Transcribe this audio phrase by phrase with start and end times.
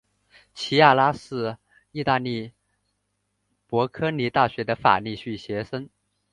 [0.55, 1.59] 琪亚拉是
[1.91, 2.53] 意大利
[3.67, 5.91] 博科尼大学的法律系学生。